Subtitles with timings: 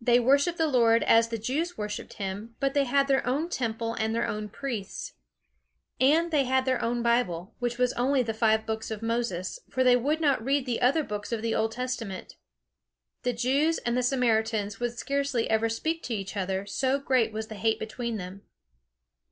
[0.00, 3.94] They worshipped the Lord as the Jews worshipped him, but they had their own Temple
[3.94, 5.14] and their own priests.
[6.00, 9.82] And they had their own Bible, which was only the five books of Moses; for
[9.82, 12.36] they would not read the other books of the old Testament.
[13.24, 17.48] The Jews and the Samaritans would scarcely ever speak to each other, so great was
[17.48, 18.42] the hate between them.